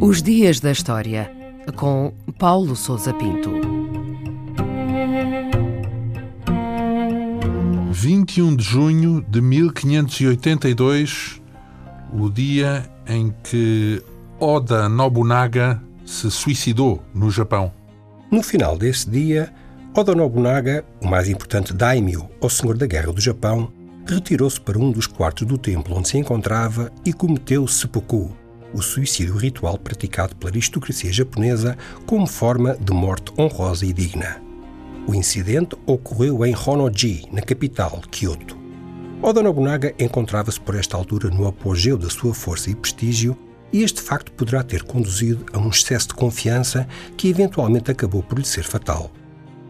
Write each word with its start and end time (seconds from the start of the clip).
Os 0.00 0.22
Dias 0.22 0.60
da 0.60 0.72
História, 0.72 1.30
com 1.76 2.12
Paulo 2.38 2.76
Souza 2.76 3.14
Pinto. 3.14 3.50
21 7.90 8.56
de 8.56 8.64
junho 8.64 9.24
de 9.28 9.40
1582, 9.40 11.40
o 12.12 12.28
dia 12.28 12.84
em 13.06 13.32
que 13.44 14.02
Oda 14.40 14.88
Nobunaga 14.88 15.80
se 16.04 16.28
suicidou 16.30 17.00
no 17.14 17.30
Japão. 17.30 17.72
No 18.30 18.42
final 18.42 18.76
desse 18.76 19.08
dia, 19.08 19.52
Oda 19.94 20.14
Nobunaga, 20.14 20.86
o 21.02 21.06
mais 21.06 21.28
importante 21.28 21.74
daimyo, 21.74 22.26
ou 22.40 22.48
senhor 22.48 22.78
da 22.78 22.86
guerra 22.86 23.12
do 23.12 23.20
Japão, 23.20 23.70
retirou-se 24.06 24.58
para 24.58 24.78
um 24.78 24.90
dos 24.90 25.06
quartos 25.06 25.46
do 25.46 25.58
templo 25.58 25.94
onde 25.94 26.08
se 26.08 26.16
encontrava 26.16 26.90
e 27.04 27.12
cometeu 27.12 27.68
seppuku, 27.68 28.34
o 28.72 28.80
suicídio 28.80 29.36
ritual 29.36 29.76
praticado 29.76 30.34
pela 30.36 30.50
aristocracia 30.50 31.12
japonesa 31.12 31.76
como 32.06 32.26
forma 32.26 32.74
de 32.80 32.90
morte 32.90 33.34
honrosa 33.38 33.84
e 33.84 33.92
digna. 33.92 34.40
O 35.06 35.14
incidente 35.14 35.76
ocorreu 35.84 36.42
em 36.46 36.54
Honnoji, 36.56 37.26
na 37.30 37.42
capital, 37.42 38.00
Kyoto. 38.10 38.56
Oda 39.20 39.42
Nobunaga 39.42 39.92
encontrava-se 39.98 40.58
por 40.58 40.74
esta 40.74 40.96
altura 40.96 41.28
no 41.28 41.46
apogeu 41.46 41.98
da 41.98 42.08
sua 42.08 42.32
força 42.32 42.70
e 42.70 42.74
prestígio, 42.74 43.36
e 43.70 43.82
este 43.82 44.00
facto 44.00 44.32
poderá 44.32 44.62
ter 44.62 44.84
conduzido 44.84 45.44
a 45.52 45.58
um 45.58 45.68
excesso 45.68 46.08
de 46.08 46.14
confiança 46.14 46.88
que 47.14 47.28
eventualmente 47.28 47.90
acabou 47.90 48.22
por 48.22 48.38
lhe 48.38 48.46
ser 48.46 48.64
fatal. 48.64 49.10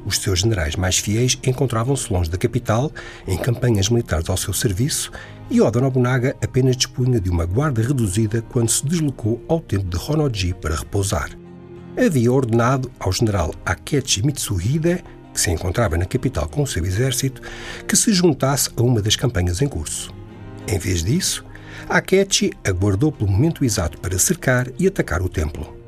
Os 0.05 0.19
seus 0.19 0.41
generais 0.41 0.75
mais 0.75 0.99
fiéis 0.99 1.39
encontravam-se 1.45 2.13
longe 2.13 2.31
da 2.31 2.37
capital, 2.37 2.91
em 3.27 3.39
campanhas 3.39 3.89
militares 3.89 4.29
ao 4.29 4.37
seu 4.37 4.53
serviço, 4.53 5.13
e 5.51 5.61
Oda 5.61 5.81
Nobunaga 5.81 6.37
apenas 6.43 6.77
dispunha 6.77 7.21
de 7.21 7.31
uma 7.31 7.47
guarda 7.47 7.83
reduzida 7.83 8.43
quando 8.43 8.71
se 8.71 8.85
deslocou 8.85 9.45
ao 9.49 9.61
templo 9.61 9.89
de 9.89 9.97
Honnoji 9.97 10.55
para 10.55 10.77
repousar. 10.77 11.31
Havia 11.97 12.33
ordenado 12.33 12.91
ao 12.99 13.13
general 13.13 13.55
Akechi 13.65 14.25
Mitsuhide, 14.25 15.05
que 15.33 15.41
se 15.41 15.51
encontrava 15.51 15.97
na 15.97 16.05
capital 16.05 16.49
com 16.49 16.63
o 16.63 16.67
seu 16.67 16.85
exército, 16.85 17.41
que 17.87 17.97
se 17.97 18.13
juntasse 18.13 18.71
a 18.77 18.83
uma 18.83 19.01
das 19.01 19.15
campanhas 19.17 19.63
em 19.63 19.69
curso. 19.69 20.13
Em 20.67 20.79
vez 20.79 21.03
disso, 21.03 21.45
Akechi 21.89 22.53
aguardou 22.65 23.13
pelo 23.13 23.31
momento 23.31 23.65
exato 23.65 23.99
para 23.99 24.19
cercar 24.19 24.69
e 24.79 24.87
atacar 24.87 25.23
o 25.23 25.29
templo. 25.29 25.82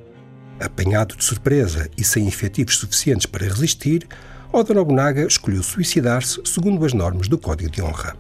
Apanhado 0.65 1.15
de 1.15 1.23
surpresa 1.23 1.91
e 1.95 2.03
sem 2.03 2.27
efetivos 2.27 2.79
suficientes 2.79 3.27
para 3.27 3.45
resistir, 3.45 4.09
Oda 4.51 4.73
Nobunaga 4.73 5.27
escolheu 5.27 5.63
suicidar-se 5.63 6.41
segundo 6.47 6.83
as 6.87 6.95
normas 6.95 7.29
do 7.29 7.37
Código 7.37 7.71
de 7.71 7.83
Honra. 7.83 8.17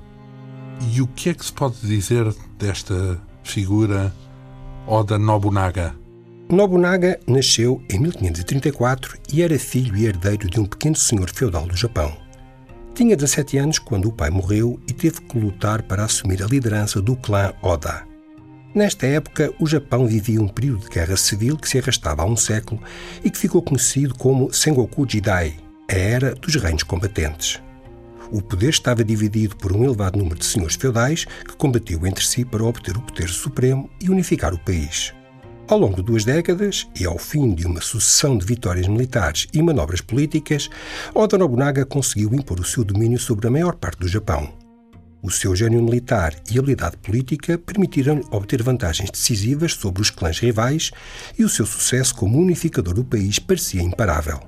E 0.92 1.00
o 1.00 1.06
que 1.06 1.30
é 1.30 1.34
que 1.34 1.42
se 1.42 1.52
pode 1.52 1.76
dizer 1.80 2.34
desta 2.58 3.18
figura 3.42 4.12
Oda 4.86 5.18
Nobunaga? 5.18 5.94
Nobunaga 6.50 7.18
nasceu 7.26 7.82
em 7.90 7.98
1534 7.98 9.16
e 9.32 9.40
era 9.40 9.58
filho 9.58 9.96
e 9.96 10.04
herdeiro 10.04 10.50
de 10.50 10.60
um 10.60 10.66
pequeno 10.66 10.96
senhor 10.96 11.30
feudal 11.30 11.66
do 11.66 11.74
Japão. 11.74 12.14
Tinha 12.94 13.16
17 13.16 13.56
anos 13.56 13.78
quando 13.78 14.08
o 14.08 14.12
pai 14.12 14.28
morreu 14.28 14.78
e 14.86 14.92
teve 14.92 15.22
que 15.22 15.38
lutar 15.38 15.82
para 15.82 16.04
assumir 16.04 16.42
a 16.42 16.46
liderança 16.46 17.00
do 17.00 17.16
clã 17.16 17.54
Oda. 17.62 18.13
Nesta 18.74 19.06
época, 19.06 19.54
o 19.60 19.68
Japão 19.68 20.04
vivia 20.04 20.42
um 20.42 20.48
período 20.48 20.80
de 20.80 20.88
guerra 20.88 21.16
civil 21.16 21.56
que 21.56 21.68
se 21.68 21.78
arrastava 21.78 22.22
há 22.22 22.26
um 22.26 22.36
século 22.36 22.82
e 23.22 23.30
que 23.30 23.38
ficou 23.38 23.62
conhecido 23.62 24.16
como 24.16 24.52
Sengoku 24.52 25.08
Jidai, 25.08 25.54
a 25.88 25.94
Era 25.94 26.34
dos 26.34 26.56
Reinos 26.56 26.82
Combatentes. 26.82 27.62
O 28.32 28.42
poder 28.42 28.70
estava 28.70 29.04
dividido 29.04 29.54
por 29.54 29.70
um 29.70 29.84
elevado 29.84 30.18
número 30.18 30.40
de 30.40 30.44
senhores 30.44 30.74
feudais 30.74 31.24
que 31.24 31.56
combatiu 31.56 32.04
entre 32.04 32.26
si 32.26 32.44
para 32.44 32.64
obter 32.64 32.96
o 32.96 33.02
poder 33.02 33.28
supremo 33.28 33.88
e 34.00 34.10
unificar 34.10 34.52
o 34.52 34.58
país. 34.58 35.14
Ao 35.68 35.78
longo 35.78 35.94
de 35.96 36.02
duas 36.02 36.24
décadas 36.24 36.88
e 36.98 37.06
ao 37.06 37.16
fim 37.16 37.54
de 37.54 37.66
uma 37.66 37.80
sucessão 37.80 38.36
de 38.36 38.44
vitórias 38.44 38.88
militares 38.88 39.46
e 39.52 39.62
manobras 39.62 40.00
políticas, 40.00 40.68
Oda 41.14 41.38
Nobunaga 41.38 41.86
conseguiu 41.86 42.34
impor 42.34 42.58
o 42.58 42.64
seu 42.64 42.82
domínio 42.82 43.20
sobre 43.20 43.46
a 43.46 43.50
maior 43.52 43.76
parte 43.76 44.00
do 44.00 44.08
Japão. 44.08 44.63
O 45.24 45.30
seu 45.30 45.56
gênio 45.56 45.82
militar 45.82 46.34
e 46.52 46.58
habilidade 46.58 46.98
política 46.98 47.56
permitiram-lhe 47.56 48.26
obter 48.30 48.62
vantagens 48.62 49.10
decisivas 49.10 49.72
sobre 49.72 50.02
os 50.02 50.10
clãs 50.10 50.38
rivais 50.38 50.90
e 51.38 51.42
o 51.42 51.48
seu 51.48 51.64
sucesso 51.64 52.14
como 52.14 52.38
unificador 52.38 52.92
do 52.92 53.02
país 53.02 53.38
parecia 53.38 53.82
imparável. 53.82 54.38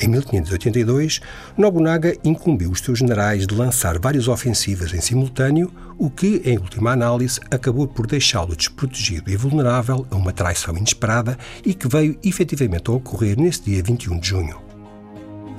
Em 0.00 0.08
1582, 0.08 1.20
Nobunaga 1.58 2.16
incumbiu 2.24 2.70
os 2.70 2.80
seus 2.80 3.00
generais 3.00 3.46
de 3.46 3.54
lançar 3.54 3.98
várias 3.98 4.26
ofensivas 4.26 4.94
em 4.94 5.02
simultâneo, 5.02 5.70
o 5.98 6.08
que, 6.08 6.40
em 6.46 6.56
última 6.56 6.92
análise, 6.92 7.38
acabou 7.50 7.86
por 7.86 8.06
deixá-lo 8.06 8.56
desprotegido 8.56 9.30
e 9.30 9.36
vulnerável 9.36 10.06
a 10.10 10.16
uma 10.16 10.32
traição 10.32 10.74
inesperada 10.74 11.36
e 11.62 11.74
que 11.74 11.86
veio 11.86 12.18
efetivamente 12.24 12.90
a 12.90 12.94
ocorrer 12.94 13.38
nesse 13.38 13.64
dia 13.64 13.82
21 13.82 14.18
de 14.18 14.28
junho. 14.28 14.62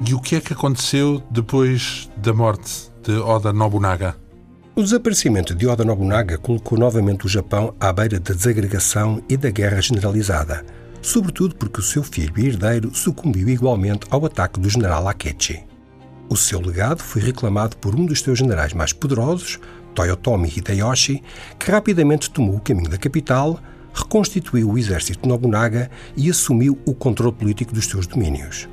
E 0.03 0.15
o 0.15 0.19
que 0.19 0.35
é 0.35 0.41
que 0.41 0.51
aconteceu 0.51 1.21
depois 1.29 2.09
da 2.17 2.33
morte 2.33 2.89
de 3.05 3.19
Oda 3.19 3.53
Nobunaga? 3.53 4.15
O 4.75 4.81
desaparecimento 4.81 5.53
de 5.53 5.67
Oda 5.67 5.85
Nobunaga 5.85 6.39
colocou 6.39 6.75
novamente 6.75 7.27
o 7.27 7.29
Japão 7.29 7.75
à 7.79 7.93
beira 7.93 8.19
da 8.19 8.33
desagregação 8.33 9.21
e 9.29 9.37
da 9.37 9.51
guerra 9.51 9.79
generalizada, 9.79 10.65
sobretudo 11.03 11.55
porque 11.55 11.79
o 11.79 11.83
seu 11.83 12.01
filho 12.01 12.33
e 12.35 12.47
herdeiro 12.47 12.95
sucumbiu 12.95 13.47
igualmente 13.47 14.07
ao 14.09 14.25
ataque 14.25 14.59
do 14.59 14.67
general 14.67 15.07
Akechi. 15.07 15.63
O 16.27 16.35
seu 16.35 16.59
legado 16.59 17.03
foi 17.03 17.21
reclamado 17.21 17.77
por 17.77 17.93
um 17.93 18.07
dos 18.07 18.21
seus 18.21 18.39
generais 18.39 18.73
mais 18.73 18.91
poderosos, 18.91 19.59
Toyotomi 19.93 20.51
Hideyoshi, 20.57 21.21
que 21.59 21.69
rapidamente 21.69 22.31
tomou 22.31 22.55
o 22.55 22.61
caminho 22.61 22.89
da 22.89 22.97
capital, 22.97 23.59
reconstituiu 23.93 24.71
o 24.71 24.79
exército 24.79 25.21
de 25.21 25.29
Nobunaga 25.29 25.91
e 26.17 26.27
assumiu 26.27 26.79
o 26.87 26.95
controle 26.95 27.33
político 27.33 27.71
dos 27.71 27.85
seus 27.85 28.07
domínios. 28.07 28.67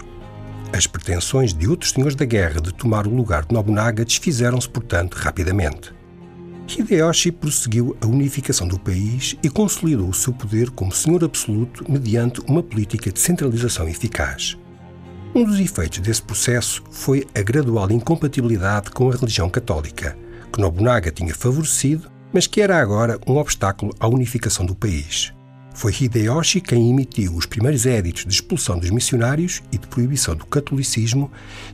As 0.72 0.87
pretensões 0.87 1.53
de 1.53 1.69
outros 1.69 1.91
senhores 1.91 2.16
da 2.16 2.25
guerra 2.25 2.60
de 2.60 2.72
tomar 2.72 3.06
o 3.06 3.15
lugar 3.15 3.44
de 3.44 3.53
Nobunaga 3.53 4.05
desfizeram-se, 4.05 4.69
portanto, 4.69 5.15
rapidamente. 5.15 5.93
Hideyoshi 6.66 7.31
prosseguiu 7.31 7.94
a 8.00 8.06
unificação 8.06 8.66
do 8.66 8.78
país 8.78 9.37
e 9.43 9.50
consolidou 9.50 10.09
o 10.09 10.15
seu 10.15 10.33
poder 10.33 10.71
como 10.71 10.91
senhor 10.91 11.22
absoluto 11.22 11.84
mediante 11.91 12.41
uma 12.49 12.62
política 12.62 13.12
de 13.12 13.21
centralização 13.21 13.87
eficaz. 13.87 14.56
Um 15.34 15.44
dos 15.44 15.60
efeitos 15.60 15.99
desse 15.99 16.22
processo 16.22 16.83
foi 16.91 17.27
a 17.34 17.43
gradual 17.43 17.91
incompatibilidade 17.91 18.91
com 18.91 19.10
a 19.10 19.15
religião 19.15 19.50
católica, 19.50 20.16
que 20.50 20.60
Nobunaga 20.60 21.10
tinha 21.10 21.34
favorecido, 21.34 22.10
mas 22.33 22.47
que 22.47 22.62
era 22.62 22.81
agora 22.81 23.19
um 23.27 23.37
obstáculo 23.37 23.93
à 24.00 24.09
unificação 24.09 24.65
do 24.65 24.75
país. 24.75 25.33
Foi 25.75 25.93
Hideyoshi 25.93 26.60
quem 26.60 26.91
emitiu 26.91 27.34
os 27.34 27.47
primeiros 27.47 27.87
éditos 27.87 28.25
de 28.25 28.33
expulsão 28.33 28.78
dos 28.78 28.91
missionários 28.91 29.62
e 29.72 29.78
de 29.78 29.87
proibição 29.87 30.34
do 30.37 30.47
catolicismo, 30.47 31.31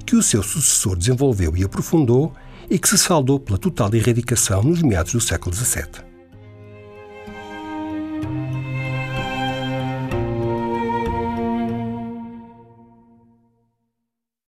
que 0.06 0.16
o 0.16 0.22
seu 0.22 0.42
sucessor 0.42 0.96
desenvolveu 0.96 1.56
e 1.56 1.64
aprofundou 1.64 2.32
e 2.70 2.78
que 2.78 2.88
se 2.88 2.98
saldou 2.98 3.40
pela 3.40 3.58
total 3.58 3.92
erradicação 3.94 4.62
nos 4.62 4.82
meados 4.82 5.12
do 5.12 5.20
século 5.20 5.54
XVII. 5.54 6.07